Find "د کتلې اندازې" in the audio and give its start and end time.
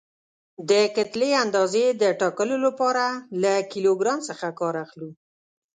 0.69-1.85